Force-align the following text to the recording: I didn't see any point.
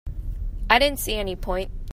I 0.67 0.79
didn't 0.79 0.97
see 0.97 1.13
any 1.13 1.35
point. 1.35 1.69